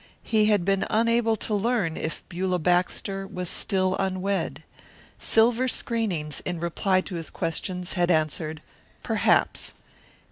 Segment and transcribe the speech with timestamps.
[0.23, 4.63] He had been unable to learn if Beulah Baxter was still unwed.
[5.19, 8.63] Silver Screenings, in reply to his question, had answered,
[9.03, 9.75] "Perhaps."